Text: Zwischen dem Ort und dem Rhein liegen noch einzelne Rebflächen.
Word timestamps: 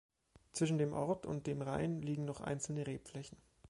Zwischen 0.53 0.79
dem 0.79 0.93
Ort 0.93 1.27
und 1.27 1.45
dem 1.45 1.61
Rhein 1.61 2.01
liegen 2.01 2.25
noch 2.25 2.41
einzelne 2.41 2.87
Rebflächen. 2.87 3.37